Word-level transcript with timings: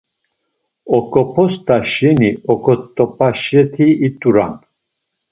Oǩop̌ost̆a 0.95 1.77
şeni 1.91 2.29
oǩot̆apaşeti 2.51 3.87
it̆uran. 4.07 4.53